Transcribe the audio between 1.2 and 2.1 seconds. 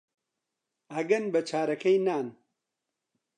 بە چارەکەی